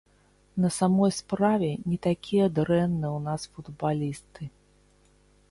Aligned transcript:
На 0.63 0.69
самой 0.77 1.11
справе, 1.17 1.69
не 1.91 1.97
такія 2.07 2.47
дрэнныя 2.61 3.11
ў 3.17 3.19
нас 3.27 3.41
футбалісты. 3.53 4.51